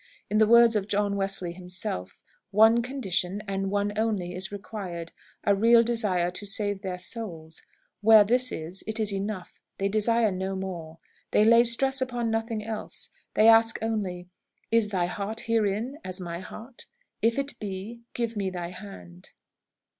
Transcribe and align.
In 0.31 0.39
the 0.39 0.47
words 0.47 0.75
of 0.75 0.87
John 0.87 1.15
Wesley 1.15 1.51
himself, 1.51 2.23
'one 2.49 2.81
condition, 2.81 3.43
and 3.47 3.69
one 3.69 3.93
only, 3.95 4.33
is 4.33 4.51
required 4.51 5.11
a 5.43 5.53
real 5.53 5.83
desire 5.83 6.31
to 6.31 6.45
save 6.47 6.81
their 6.81 6.97
souls. 6.97 7.61
Where 8.01 8.23
this 8.23 8.51
is, 8.51 8.83
it 8.87 8.99
is 8.99 9.13
enough; 9.13 9.61
they 9.77 9.87
desire 9.89 10.31
no 10.31 10.55
more. 10.55 10.97
They 11.29 11.45
lay 11.45 11.63
stress 11.65 12.01
upon 12.01 12.31
nothing 12.31 12.65
else. 12.65 13.11
They 13.35 13.47
ask 13.47 13.77
only, 13.83 14.25
Is 14.71 14.87
thy 14.87 15.05
heart 15.05 15.41
herein 15.41 15.99
as 16.03 16.19
my 16.19 16.39
heart? 16.39 16.87
If 17.21 17.37
it 17.37 17.59
be, 17.59 18.01
give 18.15 18.35
me 18.35 18.49
thy 18.49 18.69
hand.'" 18.69 19.29